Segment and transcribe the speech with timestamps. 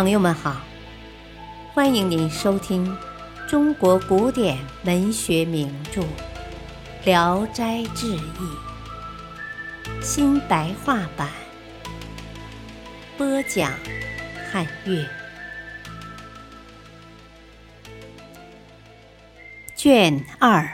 [0.00, 0.62] 朋友们好，
[1.74, 2.96] 欢迎您收听
[3.46, 6.00] 中国古典文学名著
[7.04, 8.18] 《聊斋志异》
[10.02, 11.28] 新白话版，
[13.18, 13.74] 播讲
[14.50, 15.06] 汉乐，
[19.76, 20.62] 卷二《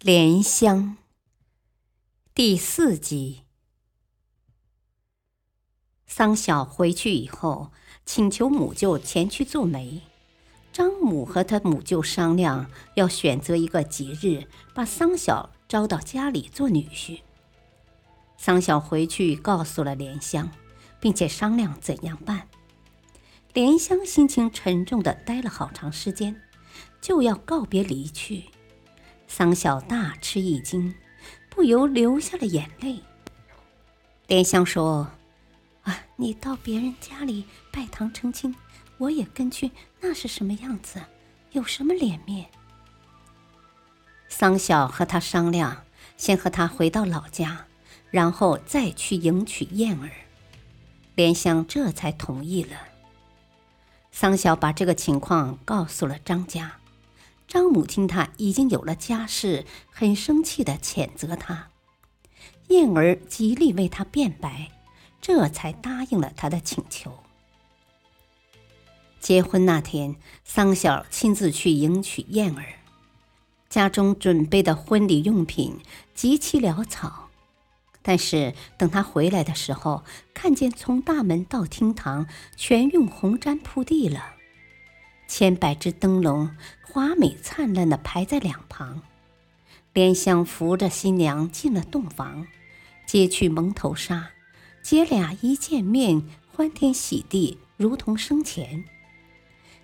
[0.00, 0.76] 莲香》
[2.34, 3.47] 第四集。
[6.18, 7.70] 桑晓回去以后，
[8.04, 10.02] 请求母舅前去做媒。
[10.72, 17.20] 张母和他母舅商量，要选择一个吉日，把桑晓招到家里做女婿。
[18.36, 20.50] 桑晓回去告诉了莲香，
[20.98, 22.48] 并且商量怎样办。
[23.52, 26.34] 莲香心情沉重的待了好长时间，
[27.00, 28.46] 就要告别离去。
[29.28, 30.96] 桑晓大吃一惊，
[31.48, 33.04] 不由流下了眼泪。
[34.26, 35.08] 莲香说。
[36.16, 38.54] 你到别人家里拜堂成亲，
[38.96, 41.00] 我也跟去，那是什么样子？
[41.52, 42.46] 有什么脸面？
[44.28, 45.84] 桑晓和他商量，
[46.16, 47.66] 先和他回到老家，
[48.10, 50.10] 然后再去迎娶燕儿。
[51.14, 52.76] 莲香这才同意了。
[54.12, 56.78] 桑晓把这个情况告诉了张家，
[57.46, 61.68] 张母听他已经有了家室，很生气的谴责他。
[62.68, 64.70] 燕儿极力为他辩白。
[65.28, 67.12] 这才答应了他的请求。
[69.20, 72.64] 结婚那天，桑晓亲自去迎娶燕儿，
[73.68, 75.80] 家中准备的婚礼用品
[76.14, 77.28] 极其潦草。
[78.00, 84.36] 但是等他回来的时候，看见从大门到厅堂全用红毡铺地了，
[85.26, 89.02] 千百只灯笼华美灿烂的排在两旁。
[89.92, 92.46] 莲香扶着新娘进了洞房，
[93.04, 94.30] 揭去蒙头纱。
[94.90, 98.86] 姐俩一见面，欢天喜地，如同生前。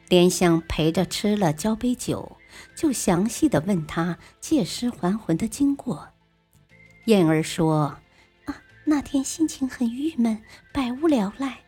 [0.09, 2.39] 莲香陪着吃了交杯酒，
[2.75, 6.09] 就详细的问他借尸还魂的经过。
[7.05, 7.99] 燕儿说
[8.49, 10.41] ：“啊，那天心情很郁闷，
[10.73, 11.59] 百无聊赖，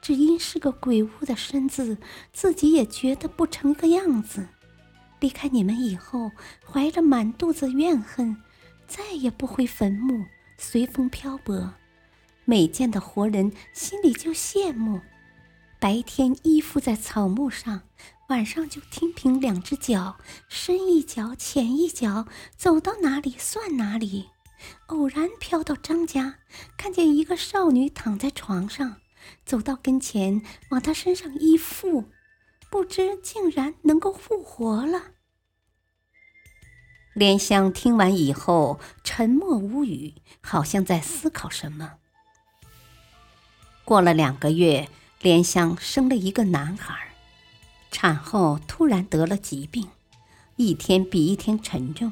[0.00, 1.98] 只因是个鬼物的身子，
[2.32, 4.48] 自己也觉得不成个样子。
[5.20, 6.32] 离开你们以后，
[6.64, 8.38] 怀着满肚子怨恨，
[8.86, 10.24] 再也不回坟墓，
[10.56, 11.74] 随风漂泊。”
[12.48, 15.00] 每见到活人，心里就羡慕。
[15.80, 17.82] 白天依附在草木上，
[18.28, 20.16] 晚上就听凭两只脚，
[20.48, 24.30] 深一脚浅一脚，走到哪里算哪里。
[24.86, 26.36] 偶然飘到张家，
[26.76, 29.00] 看见一个少女躺在床上，
[29.44, 30.40] 走到跟前，
[30.70, 32.04] 往她身上一附，
[32.70, 35.10] 不知竟然能够复活了。
[37.12, 41.94] 莲香听完以后，沉默无语，好像在思考什么。
[43.86, 44.88] 过了两个月，
[45.20, 46.92] 莲香生了一个男孩，
[47.92, 49.86] 产后突然得了疾病，
[50.56, 52.10] 一天比一天沉重。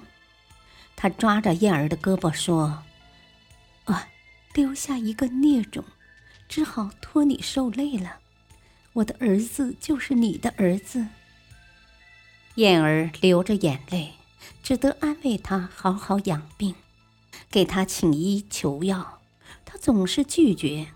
[0.94, 2.84] 他抓着燕儿的胳膊说
[3.86, 4.06] ：“啊，
[4.54, 5.84] 留下一个孽种，
[6.48, 8.18] 只好托你受累了。
[8.92, 11.08] 我的儿子就是你的儿子。”
[12.54, 14.12] 燕儿流着眼泪，
[14.62, 16.76] 只得安慰他好好养病，
[17.50, 19.20] 给他请医求药，
[19.64, 20.86] 他总是拒绝。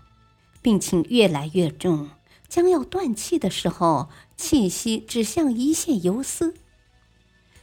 [0.61, 2.09] 病情越来越重，
[2.47, 6.55] 将要断气的时候，气息只像一线游丝。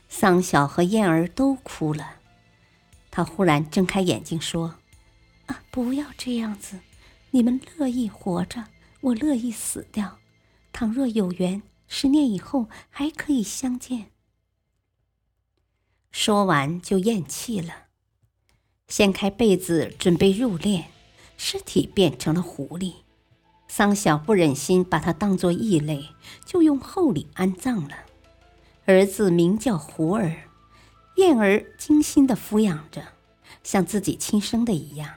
[0.08, 2.16] 桑晓和燕儿都哭了。
[3.10, 4.76] 他忽然睁开眼睛说
[5.46, 6.80] ：“啊，不要这样子！
[7.30, 8.66] 你们乐意活着，
[9.00, 10.18] 我乐意死掉。
[10.72, 14.10] 倘若有缘，十年以后还可以相见。”
[16.12, 17.86] 说完就咽气了，
[18.88, 20.84] 掀开被子准备入殓。
[21.36, 22.94] 尸体变成了狐狸，
[23.68, 26.08] 桑晓不忍心把他当作异类，
[26.44, 27.96] 就用厚礼安葬了。
[28.86, 30.34] 儿子名叫胡儿，
[31.16, 33.02] 燕儿精心的抚养着，
[33.62, 35.14] 像自己亲生的一样。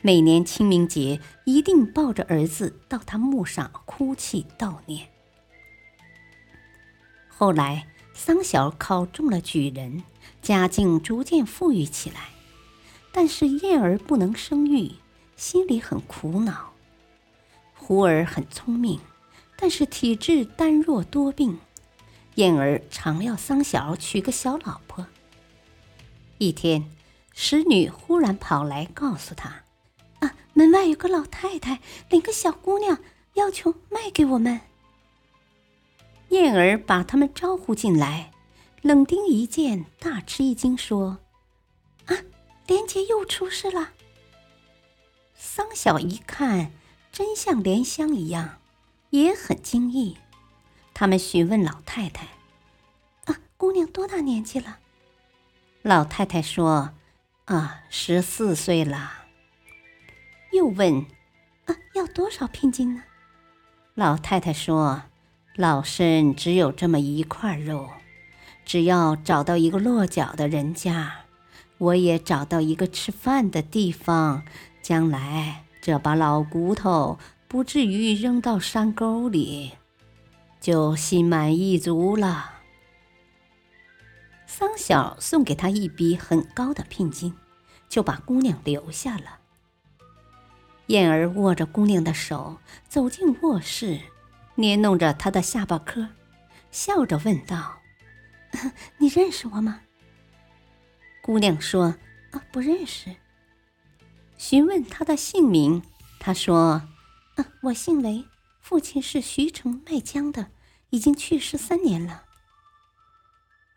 [0.00, 5.08] 每年清明节，一定抱着儿子到他墓上哭泣悼念。
[7.28, 10.04] 后来，桑晓考中了举人，
[10.40, 12.28] 家境逐渐富裕起来，
[13.12, 14.92] 但是燕儿不能生育。
[15.44, 16.72] 心里很苦恼。
[17.74, 18.98] 胡儿很聪明，
[19.58, 21.58] 但是体质单弱多病。
[22.36, 25.06] 燕儿常要桑晓娶个小老婆。
[26.38, 26.90] 一天，
[27.34, 29.64] 使女忽然跑来告诉他
[30.20, 32.98] ：“啊，门外有个老太太领个小姑娘，
[33.34, 34.62] 要求卖给我们。”
[36.30, 38.32] 燕儿把他们招呼进来，
[38.80, 41.18] 冷丁一见，大吃一惊，说
[42.08, 42.16] ：“啊，
[42.66, 43.90] 莲姐又出事了。”
[45.46, 46.72] 桑晓一看，
[47.12, 48.58] 真像莲香一样，
[49.10, 50.16] 也很惊异。
[50.94, 52.28] 他们询问老太太
[53.26, 54.78] ：“啊，姑娘多大年纪了？”
[55.82, 56.94] 老太太说
[57.44, 59.26] ：“啊，十四岁了。”
[60.54, 61.04] 又问
[61.66, 63.02] ：“啊，要多少聘金呢？”
[63.94, 65.02] 老太太说
[65.54, 67.90] ：“老身只有这么一块肉，
[68.64, 71.20] 只要找到一个落脚的人家。”
[71.78, 74.44] 我也找到一个吃饭的地方，
[74.84, 79.72] 将来这把老骨头不至于扔到山沟里，
[80.60, 82.60] 就心满意足了。
[84.46, 87.34] 桑小送给他一笔很高的聘金，
[87.88, 89.38] 就把姑娘留下了。
[90.88, 93.98] 燕儿握着姑娘的手走进卧室，
[94.56, 96.08] 捏弄着她的下巴颏，
[96.70, 97.78] 笑着问道
[99.00, 99.80] ：“你认识我吗？”
[101.24, 101.94] 姑娘说
[102.32, 103.16] ：“啊，不认识。”
[104.36, 105.82] 询问他的姓名，
[106.18, 106.82] 他说
[107.36, 108.24] ：“啊，我姓雷，
[108.60, 110.48] 父亲是徐城卖浆的，
[110.90, 112.24] 已经去世三年了。”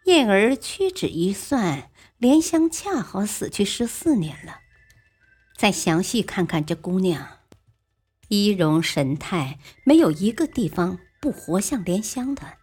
[0.06, 4.62] 燕儿屈指一算，莲香恰好死去十四年了。
[5.58, 7.40] 再详细看看这姑娘，
[8.30, 12.58] 仪容神态，没有一个地方不活像莲香的，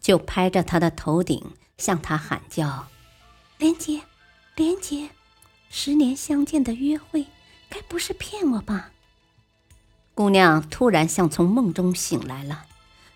[0.00, 2.88] 就拍着她的头顶，向她喊叫。
[3.58, 4.02] 莲姐，
[4.54, 5.10] 莲姐，
[5.76, 7.26] 十年相见的约会，
[7.68, 8.92] 该不是骗我吧？
[10.14, 12.66] 姑娘突然像从梦中醒来了，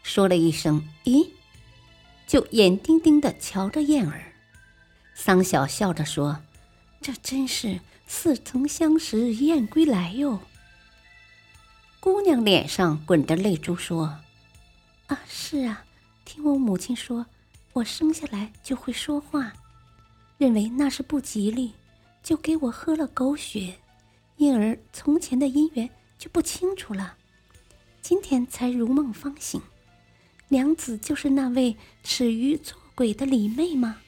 [0.02, 1.31] 说了一声“咦”，
[2.26, 4.32] 就眼盯盯的瞧着燕儿。
[5.14, 6.40] 桑晓笑着说
[7.00, 7.78] ：“这真是
[8.08, 10.40] 似曾相识燕归来哟。”
[12.00, 14.19] 姑娘脸上滚着泪珠说
[15.06, 15.84] ：“啊，是啊，
[16.25, 17.25] 听我母亲说，
[17.75, 19.52] 我生下来就会说话。”
[20.38, 21.75] 认为那是不吉利，
[22.23, 23.76] 就给我喝了狗血，
[24.37, 25.88] 因而从前的姻缘
[26.19, 27.17] 就不清楚了。
[28.00, 29.61] 今天才如梦方醒，
[30.49, 33.99] 娘子就是那位耻于做鬼的李妹吗？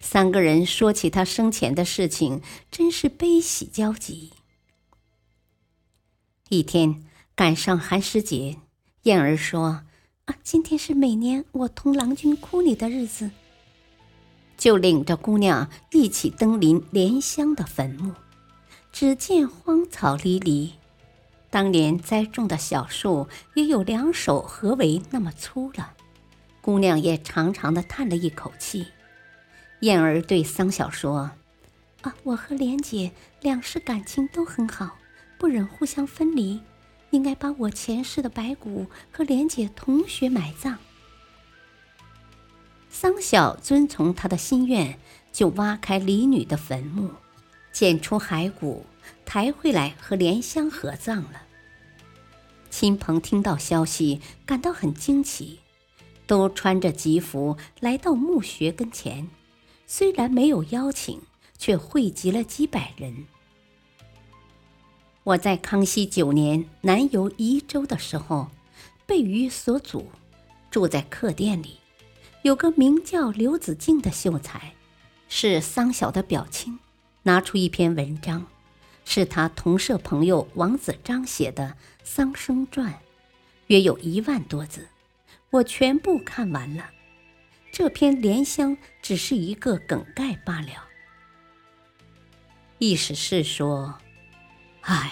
[0.00, 4.32] 三个人说起他生前的事情，真是悲喜交集。
[6.50, 8.58] 一天赶上寒食节，
[9.04, 9.84] 燕儿说
[10.26, 13.30] ：“啊，今天是每年我同郎君哭你的日子。”
[14.56, 18.12] 就领着姑娘一起登临莲香的坟墓，
[18.92, 20.74] 只见荒草离离，
[21.50, 25.92] 当年栽种的小树也有两手合围那么粗了。
[26.60, 28.86] 姑娘也长长的叹了一口气。
[29.80, 31.32] 燕儿对桑晓说
[32.00, 33.12] ：“啊，我和莲姐
[33.42, 34.96] 两世感情都很好，
[35.36, 36.60] 不忍互相分离，
[37.10, 40.78] 应该把我前世的白骨和莲姐同穴埋葬。”
[42.94, 44.96] 桑晓遵从他的心愿，
[45.32, 47.10] 就挖开李女的坟墓，
[47.72, 48.86] 捡出骸骨，
[49.24, 51.42] 抬回来和莲香合葬了。
[52.70, 55.58] 亲朋听到消息，感到很惊奇，
[56.28, 59.28] 都穿着吉服来到墓穴跟前。
[59.88, 61.20] 虽然没有邀请，
[61.58, 63.26] 却汇集了几百人。
[65.24, 68.50] 我在康熙九年南游宜州的时候，
[69.04, 70.12] 被鱼所阻，
[70.70, 71.78] 住在客店里。
[72.44, 74.74] 有个名叫刘子敬的秀才，
[75.30, 76.78] 是桑晓的表亲，
[77.22, 78.46] 拿出一篇文章，
[79.06, 81.64] 是他同舍朋友王子章写的
[82.04, 82.92] 《桑生传》，
[83.68, 84.88] 约有一万多字，
[85.48, 86.90] 我全部看完了。
[87.72, 90.84] 这篇莲香只是一个梗概罢了。
[92.76, 93.98] 意思是说，
[94.82, 95.10] 唉，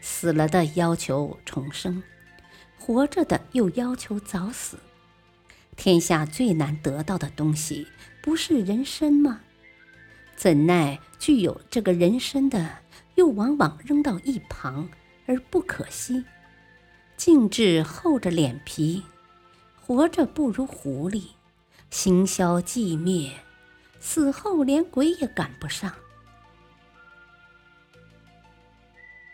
[0.00, 2.00] 死了的要求重生，
[2.78, 4.78] 活着的又要求早死。
[5.78, 7.86] 天下最难得到的东西，
[8.20, 9.40] 不是人参吗？
[10.36, 12.78] 怎奈具有这个人参的，
[13.14, 14.90] 又往往扔到一旁
[15.26, 16.24] 而不可惜，
[17.16, 19.04] 竟至厚着脸皮，
[19.80, 21.28] 活着不如狐狸，
[21.90, 23.32] 行销寂灭，
[24.00, 25.94] 死后连鬼也赶不上。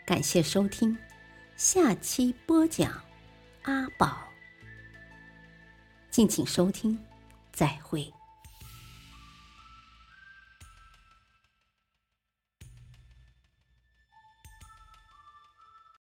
[0.05, 0.95] 感谢收听，
[1.57, 3.01] 下期播讲
[3.63, 4.34] 阿宝。
[6.15, 6.97] 敬请收听，
[7.51, 8.09] 再会。